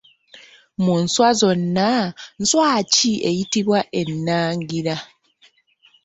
Mu 0.83 0.93
nswa 1.03 1.29
zonna, 1.39 1.89
nswa 2.41 2.69
ki 2.93 3.11
eyitibwa 3.29 3.79
ennangira? 4.01 4.95